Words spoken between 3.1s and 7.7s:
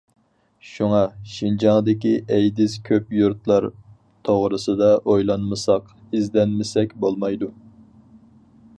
يۇرتلار توغرىسىدا ئويلانمىساق، ئىزدەنمىسەك بولمايدۇ.